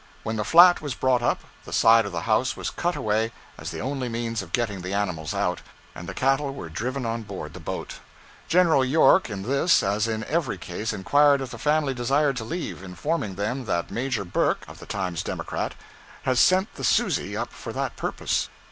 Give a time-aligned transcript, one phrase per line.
[0.23, 3.69] When the flat was brought up, the side of the house was cut away as
[3.69, 5.61] the only means of getting the animals out,
[5.93, 7.99] and the cattle were driven on board the boat.
[8.47, 12.81] General York, in this as in every case, inquired if the family desired to leave,
[12.81, 15.75] informing them that Major Burke, of 'The Times Democrat,'
[16.23, 18.49] has sent the 'Susie' up for that purpose.